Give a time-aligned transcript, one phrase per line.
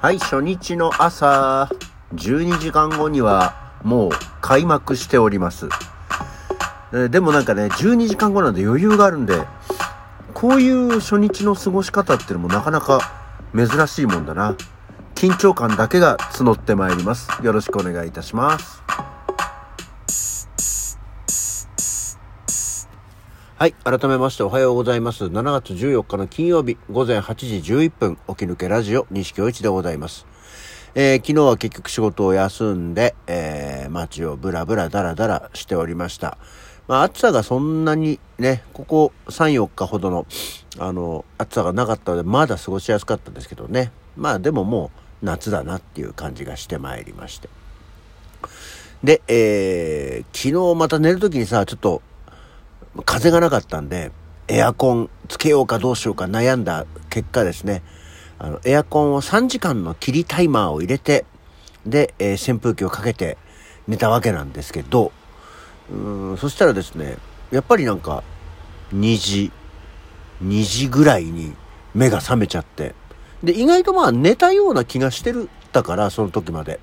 [0.00, 1.68] はい、初日の朝、
[2.14, 4.10] 12時間後にはもう
[4.40, 5.68] 開幕しております。
[7.10, 9.44] でもなんかね、12時間後なんで余裕があるんで、
[10.34, 13.00] こういう初日の過ごし方っていうのもなかなか
[13.52, 14.54] 珍しいもんだな。
[15.16, 17.28] 緊張感だけが募ってまいります。
[17.42, 18.87] よろしくお願いいたします。
[23.58, 23.72] はい。
[23.72, 25.24] 改めましておはようございます。
[25.24, 30.26] 7月14日の金曜日午前8時11分、起き抜けラジオ西京一でございます。
[30.94, 36.38] えー昨日は結局仕事を休んで、えー街をブラブラダラダラしておりました。
[36.86, 40.24] まあ暑さがそんなにね、ここ3、4日ほどの、
[40.78, 43.90] あの、暑さがなかったので、まだ過ごしやすかったんですけどね。
[44.16, 47.48] まあでももう夏だなっていう感じがしてまいりまして。
[49.02, 52.02] で、えー昨日また寝るときにさ、ちょっと、
[53.04, 54.12] 風がなかったんで、
[54.48, 57.82] エアコンつけようかどうしようか悩んだ結果ですね、
[58.38, 61.24] あの、エアコンを3時間の切りタイマーを入れて、
[61.86, 63.38] で、えー扇風機をかけて
[63.86, 65.12] 寝たわけなんですけど、
[65.90, 67.18] うーん、そしたらですね、
[67.50, 68.22] やっぱりなんか、
[68.94, 69.52] 2時、
[70.42, 71.54] 2時ぐらいに
[71.94, 72.94] 目が覚めちゃって、
[73.42, 76.80] で、意外とまあ寝たような気がしてる、だから、その時まで。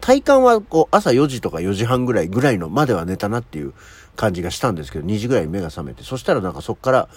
[0.00, 3.72] 体感はこう朝4時とか4時半ぐらいぐらいのまでは寝たなっていう
[4.16, 7.08] 感じがしたんですけど、2時ぐらいに目が覚めて、そしたらなんかそっから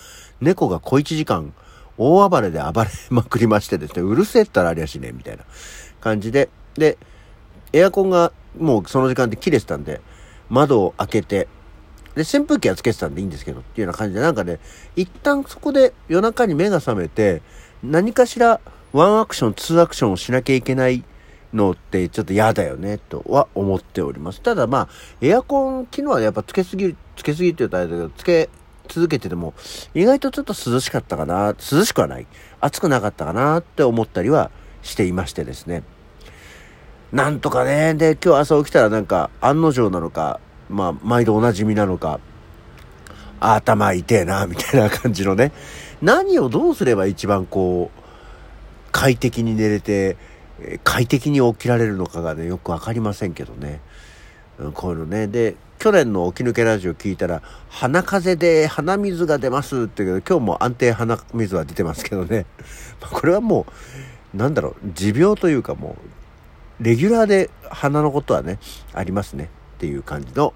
[0.41, 1.53] 猫が小1時間
[1.97, 5.43] 大暴れで暴れまくりましてですね、うるせえったらありゃしねえみたいな
[6.01, 6.97] 感じで、で、
[7.73, 10.01] エアコンがもうその時間で切れてたんで、
[10.49, 11.47] 窓を開けて、
[12.15, 14.59] で、扇風機はつけてたんでいいんですけど、っていうような感じで、なんかね、
[14.95, 17.41] 一旦そこで夜中に目が覚めて、
[17.83, 18.59] 何かしら
[18.93, 21.03] ワンアクション、ツーアクションをしなきゃいけない
[21.53, 24.41] のってちょっと嫌だよね、とは思っております。
[24.41, 24.89] ただまあ、
[25.21, 28.49] エアコン、昨日はやっぱつけすぎる、つけすぎって言うとあれだけど、つけ
[28.87, 29.53] 続けてても、
[29.93, 32.27] 意外とちょっと涼しかったかな、涼しくはない、
[32.59, 35.83] 暑くなかったかなって思ったりはしていましてですね。
[37.11, 40.39] なんとかね、で、今日朝起きたらなんか案の定なのか、
[40.69, 42.19] まあ、毎度おなじみなのか、
[43.39, 45.51] 頭痛えな、みたいな感じのね。
[46.01, 48.01] 何をどうすれば一番こう、
[48.91, 50.17] 快適に寝れて、
[50.83, 53.79] 快適に起きられるのかがね、よくわかりませんけどね。
[54.59, 55.27] うんこういうのね。
[55.27, 62.45] で、去年の起き抜けラジオ聞いたら、鼻風邪で鼻水が出ますって言うけど、今日も安定鼻水は出てますけどね。
[62.99, 63.67] これはも
[64.33, 65.95] う、なんだろう、持病というかも
[66.81, 68.59] う、レギュラーで鼻のことはね、
[68.93, 69.49] ありますね。
[69.75, 70.53] っていう感じの、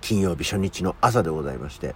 [0.00, 1.94] 金曜日初日の朝でございまして。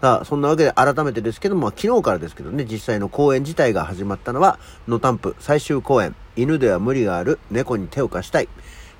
[0.00, 8.48] さあ、そんなわけで改めてですけども、昨日からですけどね、実際の公演自体が始まったのは、ノタンプ最終公演、犬では無理がある、猫に手を貸したい。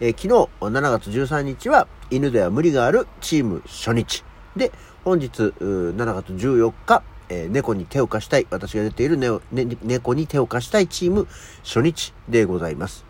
[0.00, 4.25] えー昨日、7月13日は、犬では無理がある、チーム初日。
[4.56, 4.72] で、
[5.04, 5.28] 本日、
[5.60, 11.28] 7月14日、えー猫に手を貸したい、私が出ているネオ、ね、猫に手を貸したいチーム
[11.62, 13.04] 初日でございます。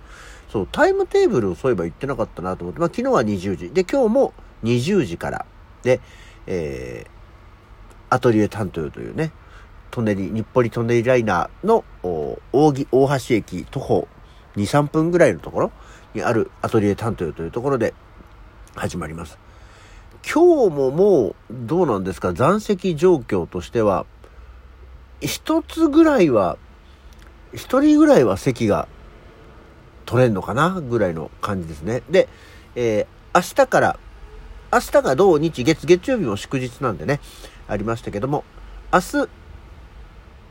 [0.52, 3.70] そう、タイムテーブルをそういえば言ってなかったなと思って、まあ昨日は20時。
[3.70, 5.46] で、今日も20時から。
[5.82, 6.02] で、
[6.46, 7.17] えー
[8.10, 9.32] アトリエ担当というね、
[9.94, 14.08] 舎人、日暮里舎人ライナーのお扇大橋駅徒歩
[14.56, 15.72] 2、3分ぐらいのところ
[16.14, 17.94] にあるアトリエ担当というところで
[18.74, 19.38] 始まります。
[20.24, 22.32] 今日ももうどうなんですか？
[22.32, 24.04] 残席状況としては、
[25.20, 26.58] 一つぐらいは、
[27.54, 28.88] 一人ぐらいは席が
[30.06, 30.80] 取れんのかな？
[30.80, 32.02] ぐらいの感じですね。
[32.10, 32.28] で、
[32.74, 33.98] えー明日から、
[34.72, 37.20] 明日が土日月、月曜日も祝日なんでね、
[37.68, 38.44] ありましたけども、
[38.92, 39.28] 明日、7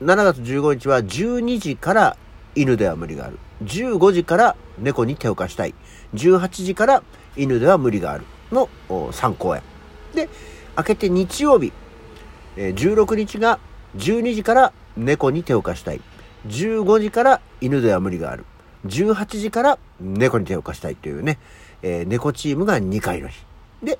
[0.01, 2.17] 月15日は12時から
[2.55, 3.39] 犬では無理がある。
[3.63, 5.73] 15時から猫に手を貸したい。
[6.13, 7.03] 18時から
[7.35, 9.63] 犬では無理があるのお3公演。
[10.13, 10.29] で、
[10.77, 11.73] 明けて日曜日、
[12.55, 13.59] 16日が
[13.97, 16.01] 12時から猫に手を貸したい。
[16.47, 18.45] 15時から犬では無理がある。
[18.85, 21.39] 18時から猫に手を貸したいというね、
[21.81, 23.43] えー猫チームが2回の日。
[23.81, 23.97] で、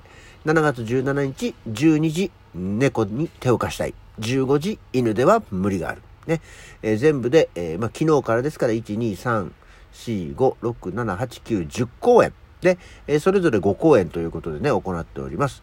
[0.48, 3.92] 7月17日、12時、猫に手を貸したい。
[4.20, 6.00] 15時、犬では無理がある。
[6.26, 6.40] ね。
[6.82, 9.50] えー全部で、えーまあ、昨日からですから、1、2、3、
[9.92, 12.32] 4、5、6、7、8、9、10公演。
[12.62, 15.62] で、えーそれぞれ5公演ということでね、行っております。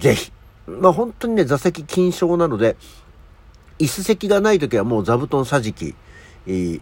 [0.00, 0.32] ぜひ。
[0.66, 2.74] まあ、本当にね、座席金賞なので、
[3.78, 5.94] 椅子席がない時はもう座布団桟敷、
[6.48, 6.80] えー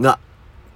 [0.00, 0.18] が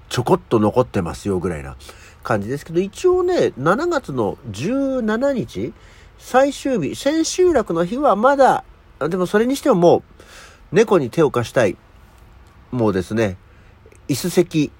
[0.08, 1.76] ちょこっと残ってますよぐらいな
[2.22, 5.72] 感じですけど、一応ね、7月の17日、
[6.18, 8.64] 最終日、千秋楽の日はまだ、
[9.00, 10.02] でもそれにしてももう、
[10.74, 11.76] 猫に手を貸したい。
[12.70, 13.36] もうですね、
[14.08, 14.72] 椅子席、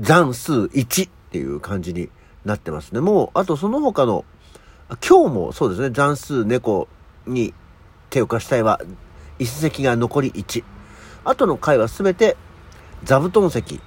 [0.00, 2.10] 残数1っていう感じに
[2.44, 3.00] なってますね。
[3.00, 4.24] もう、あとその他の、
[5.08, 6.88] 今日もそうですね、残数猫
[7.26, 7.54] に
[8.10, 8.80] 手を貸したいは、
[9.38, 10.62] 椅子席が残り1。
[11.24, 12.36] あとの回はすべて
[13.04, 13.80] 座布団席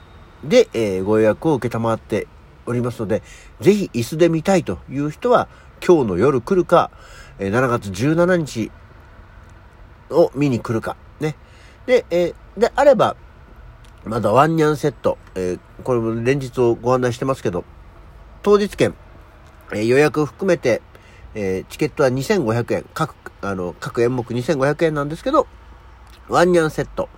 [0.44, 2.28] で、えー、ご予約を受けたまって
[2.66, 3.24] おりますので、
[3.62, 5.48] ぜひ椅子で見たいという人は、
[5.86, 6.92] 今日の夜来るか、
[7.40, 8.72] え、7月17日
[10.10, 11.36] を見に来るか、ね。
[11.86, 13.16] で、え、で、あれば、
[14.06, 17.66] まだワンニャンセット、え、これも連日をご案内してますけど、
[18.44, 18.94] 当日券、
[19.74, 20.82] え、予約含めて、
[21.34, 25.48] え、チケットは2500円、各、あの、各演目2500円なんですけど、
[26.30, 27.10] ワンニャンセット、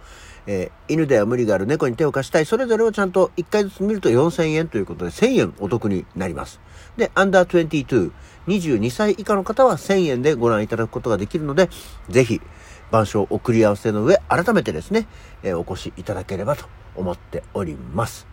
[0.47, 6.61] えー、犬では無理がある猫に手を貸したい、それぞれをちゃんと1回ずつ見ると4000円ということで1000円お得になります。
[6.95, 8.11] で、アンダー22、
[8.47, 11.69] 22歳以下の方は1000円でご覧いただくことができるので、
[12.09, 12.41] ぜひ、
[12.89, 15.07] 板書送り合わせの上、改めてですね、
[15.43, 16.65] えー、お越しいただければと
[16.95, 18.25] 思っております。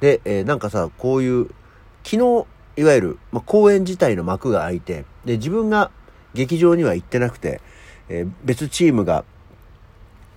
[0.00, 1.48] で、えー、なんかさ、こういう、
[2.04, 2.46] 昨日、
[2.76, 5.90] いわゆる、まあ、公演自体の幕が開いて、で、自分が
[6.34, 7.62] 劇場には行ってなくて、
[8.10, 9.24] えー、別チームが、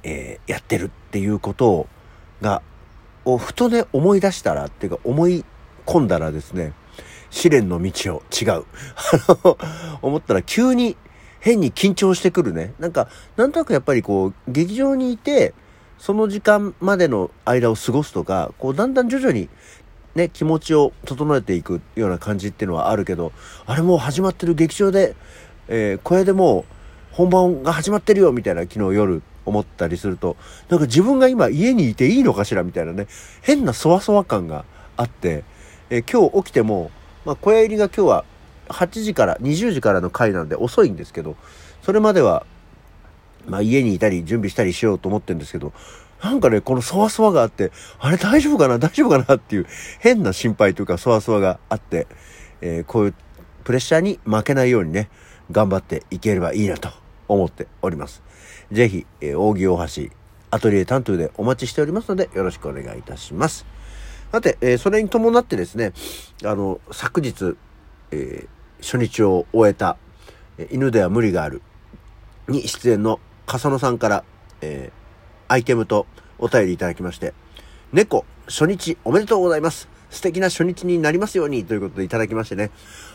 [0.03, 1.87] えー、やってるっていうことを、
[2.41, 2.61] が、
[3.25, 5.43] をふとね、思い出したら、っていうか思い
[5.85, 6.71] 込んだらですね、
[7.29, 8.49] 試練の道を違う。
[8.49, 8.65] あ
[9.43, 9.57] の、
[10.01, 10.95] 思ったら急に
[11.41, 12.73] 変に緊張してくるね。
[12.79, 15.53] なんか、なんとなくやっぱりこう、劇場にいて、
[15.97, 19.49] その時間までの間を過ごすとか、こう、だんだん徐々に、
[20.15, 23.33] ね、気持ちを整えていくような感じっていうのはあるけど、
[23.65, 25.15] あれもう始まってる劇場で、
[25.67, 26.65] えー、これでもう
[27.11, 30.37] 本番が始まってるよみたいな昨日夜思ったりすると、
[30.69, 33.07] なんか自分が今家にいていいのかしらみたいなね、
[33.41, 34.65] 変なそわそわ感が
[34.97, 35.43] あって、
[35.89, 36.91] え、今日起きても、
[37.25, 38.25] まあ、小屋入りが今日は
[38.69, 41.35] 8時から、20時からの回なんで遅いんですけど、
[41.81, 42.45] それまでは、
[43.47, 45.73] まあ家にいたり準備したりしようと思ってるんですけど、
[46.23, 49.67] なんかね、このそわそわがあって、あれ大丈夫かな大丈夫かなっていう
[49.99, 52.07] 変な心配というかそわそわがあって、
[52.61, 53.15] えー、こういう
[53.63, 55.09] プレッシャーに負けないようにね、
[55.51, 56.89] 頑張っていければいいなと
[57.27, 58.21] 思っております。
[58.71, 60.15] ぜひ、えー、扇大橋、
[60.49, 63.65] アトリエ担当でお待ちしておりますので、よろしくお願いいたします。
[64.31, 65.93] さて、えー、それに伴ってですね、
[66.45, 67.57] あの、昨日、
[68.11, 69.97] えー、初日を終えた、
[70.57, 71.61] え、犬では無理がある、
[72.47, 74.23] に出演の笠野さんから、
[74.61, 76.05] えー、アイテムと
[76.39, 77.33] お便りいただきまして、
[77.91, 79.89] 猫、初日おめでとうございます。
[80.09, 82.71] 素敵な初日になりますようにということでいただきましてね、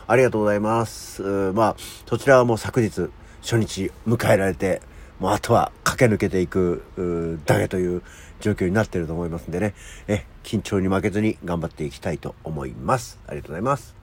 [0.06, 1.22] ありがとうございます。
[1.52, 1.76] まあ、
[2.06, 3.08] そちらはもう昨日、
[3.42, 4.82] 初日迎えられて、
[5.18, 8.02] もうあとは駆け抜けていくだけという
[8.40, 9.74] 状況になってると思いますんでね、
[10.08, 13.18] え、緊張に負けずに頑張っていきたいと思います。
[13.26, 13.94] ありがとうございます。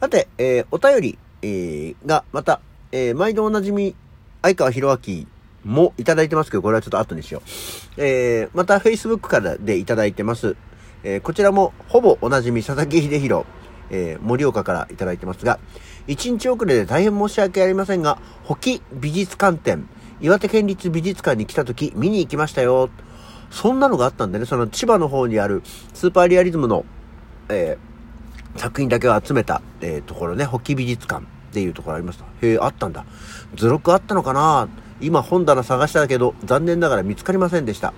[0.00, 2.60] さて、えー、お便り、えー、が、また、
[2.92, 3.94] えー、毎度おなじみ、
[4.42, 5.26] 相川博明
[5.64, 7.42] もいただいてますけど、これはちょっと後にしよう。
[7.98, 10.56] えー、また Facebook からでいただいてます。
[11.02, 13.44] えー、こちらもほぼおなじみ佐々木秀弘、
[13.90, 15.58] えー、盛岡からいただいてますが、
[16.08, 19.88] 1日遅れで大変申し訳ありませんが、保木美術館展、
[20.20, 22.88] 岩手県立美術館に来た時見に行きましたよ。
[23.50, 25.62] そんなのがあったんでね、その千葉の方にある
[25.94, 26.84] スーパーリアリズムの、
[27.48, 32.24] えー、作品だけを集めた、えー、ところね、ホッキ美術館っていうところありました。
[32.40, 33.04] へえ、あったんだ。
[33.54, 34.68] 図録あったのかな？
[35.00, 37.92] 今本棚探したけど、残念ながら見つかりませんでした。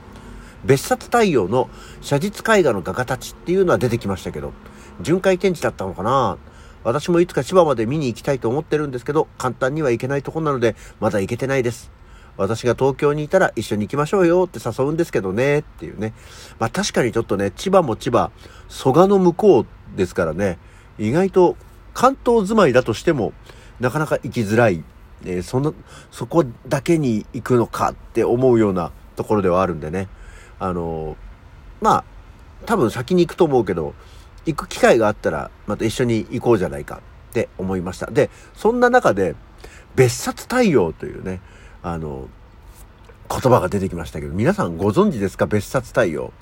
[0.65, 1.71] 別冊太陽の
[2.01, 4.53] 写実絵画の画家たちっていうのは出てきましたけど、
[5.01, 6.37] 巡回展示だったのかな？
[6.83, 11.91] 私もいつか千葉まで見に行きたいと思ってるんですけど、簡単には行けないとこなので、まだ行けてないです。
[12.39, 16.15] 私が東京にいたら一緒に行きましょうよって誘うんですけどね、っていうね。
[16.59, 18.31] まあ確かにちょっとね、千葉も千葉、
[18.69, 19.67] 蘇我の向こう
[19.97, 20.59] ですからね、
[20.99, 21.57] 意外と
[21.95, 23.33] 関東住まいだとしても、
[23.81, 24.85] なかなか行きづらい、
[25.25, 25.75] えー、その、
[26.11, 30.09] そこだけに行くのかって思うようなところではあるんでね。
[30.61, 31.17] あのー、
[31.81, 32.05] まあ、
[32.67, 33.95] 多分先に行くと思うけど、
[34.47, 38.07] 行く機会があったら、また一緒に行こうじゃないかって思いました。
[38.11, 39.35] で、そんな中で、
[39.95, 41.41] 別冊太陽というね、
[41.83, 42.29] あの、
[43.31, 45.47] 言葉が出てきましたけど、皆さんご存知ですか？
[45.47, 46.33] 別冊対応。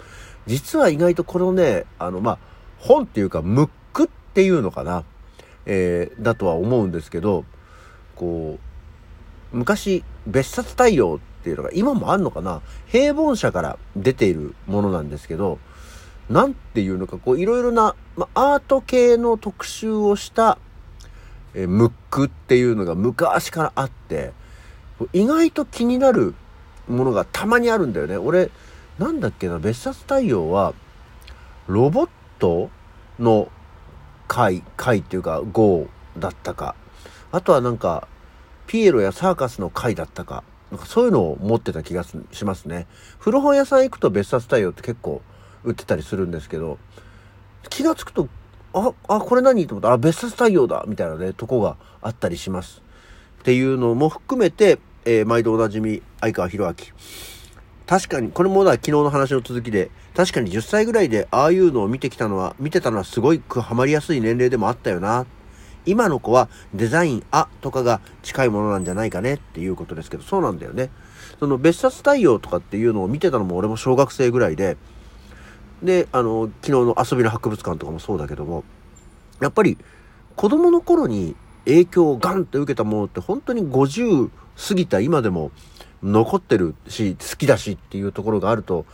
[0.47, 2.39] 実は意外とこのね、あの、まあ、
[2.79, 5.03] 本っていうか、ムックっていうのかな、
[5.67, 7.45] えー、だとは思うんですけど、
[8.15, 8.59] こ
[9.53, 12.63] う、昔、別冊対応っていうのが、今もあんのかな？
[12.87, 15.59] 平凡社から出ているものなんですけど、
[16.31, 20.59] なんていうのか、こう、いろいろな、まアート系の特集をした、
[21.55, 24.33] えー、ムックっていうのが昔からあって、
[25.13, 26.35] 意外と気になる
[26.89, 28.17] ものがたまにあるんだよね。
[28.17, 28.51] 俺、
[28.99, 30.75] なんだっけな、別冊太陽は、
[31.67, 32.71] ロボット
[33.19, 33.51] の
[34.29, 35.87] 回、回っていうか、号
[36.19, 36.75] だったか。
[37.33, 38.09] あとはなんか、
[38.67, 40.45] ピエロやサーカスの回だったか。
[40.71, 42.87] なんかそういうのを持ってた気がしますね。
[43.19, 45.23] 古本屋さん行くと別冊太陽って結構
[45.63, 46.79] 売ってたりするんですけど、
[47.69, 48.29] 気がつくと、
[48.73, 52.83] あ、あ、これ何と思ったら、あ、別冊太陽だみたいなね、とこがあったりします。
[53.41, 56.75] っていうのも含めて、えー、毎度おなじみ、相川博明。
[57.87, 65.25] 確かに、これもだ昨日の話の続きで、確かに10歳ぐらいでああいうのを見てきたのは、見てたのはすごいハマりやすい年齢でもあったよな。
[65.87, 70.91] 今の子はデザインあとかが近いものなんじゃないかねっていうことですけど、そうなんだよね。
[71.39, 74.77] その別冊対応とかっていうのを見てたのも俺も小学生ぐらいで、
[75.85, 78.65] で、あの、昨日の遊びの博物館とかもそうだけども、
[79.41, 79.79] やっぱり
[80.35, 81.37] 子供の頃に
[81.67, 85.51] 影響をガンと受けたものって本当に50過ぎた今でも
[86.03, 88.87] 残ってるし、好きだしっていうところがあると、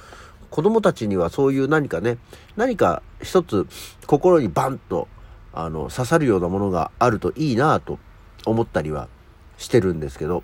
[0.50, 2.18] 子供たちにはそういう何かね、
[2.56, 3.66] 何か一つ
[4.06, 5.08] 心にバンと、
[5.52, 7.98] あの、刺さるようなものがあるといいなと
[8.44, 9.08] 思ったりは
[9.56, 10.42] してるんですけど、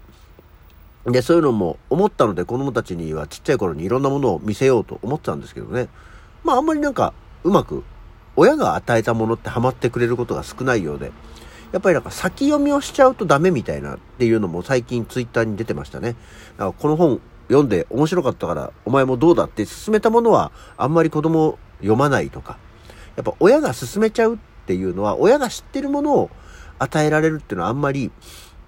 [1.05, 5.89] で、そういうのも思ったので子供たちにはちっちゃい頃にいろんなものを見せようと思ってたんですけどね。
[6.45, 7.13] まああんまりなんか
[7.45, 7.85] うまく
[8.37, 11.13] 親が与えたものってハマってくれることが少ないようで、
[11.73, 16.17] やっぱりなんか先読みをしちゃうとダメみたいなっていうのも最近ツイッターに出てましたね。
[16.57, 22.59] だからこの本読んで面白かったからお前もどうだって勧めたものはあんまり子供読まないとか。
[23.17, 26.31] やっぱ親が勧めちゃうっていうのは親が知ってるものを
[26.79, 28.11] 与えられるっていうのはあんまり、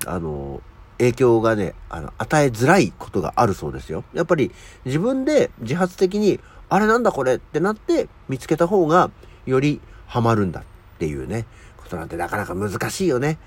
[0.06, 0.60] あの、
[0.98, 4.04] 影響がね、あの、与えづらいことがあるそうですよ。
[4.12, 4.50] やっぱり
[4.84, 9.10] 自分で自発的に、あれなんだこれってなって見つけた方が
[9.46, 10.64] よりハマるんだっ
[10.98, 11.46] ていうね、
[11.90, 13.38] ことなんてなかなか難しいよね。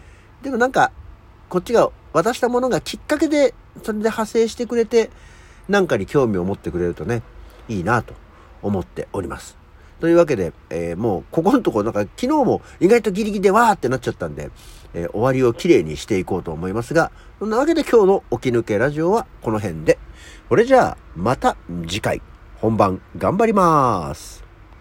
[0.42, 0.92] でもなんか、
[1.50, 5.10] こっちが渡したものがきっかけで、それで派生してくれて、
[5.70, 7.24] なんかに興味を持ってくれるとね、
[7.70, 8.14] いいなと
[8.62, 9.58] 思っております。
[10.02, 14.52] というわけで、えー、もうここのとこなんか昨日も意外とギリギリでわーってなっちゃったんで、
[14.94, 19.98] えー、終わりをきれいにしていこうと思いますが、そんなわけで今日の起き抜けラジオはこの辺で。
[20.50, 21.56] これじゃあ、また
[21.88, 22.22] 次回、
[22.58, 24.44] 本番頑張ります。